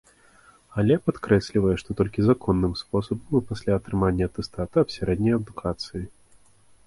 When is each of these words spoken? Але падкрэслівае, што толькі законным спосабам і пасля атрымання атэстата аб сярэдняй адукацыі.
Але 0.83 0.95
падкрэслівае, 1.07 1.73
што 1.81 1.89
толькі 1.99 2.25
законным 2.29 2.73
спосабам 2.81 3.37
і 3.39 3.43
пасля 3.51 3.71
атрымання 3.79 4.23
атэстата 4.31 4.75
аб 4.85 4.95
сярэдняй 4.97 5.33
адукацыі. 5.41 6.03